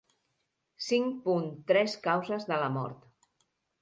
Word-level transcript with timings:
Cinc 0.85 1.21
punt 1.27 1.47
tres 1.73 1.95
Causes 2.07 2.49
de 2.53 2.59
la 2.63 2.71
mort. 2.79 3.09